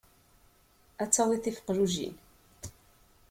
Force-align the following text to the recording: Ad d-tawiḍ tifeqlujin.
Ad 1.01 1.07
d-tawiḍ 1.09 1.41
tifeqlujin. 1.41 2.15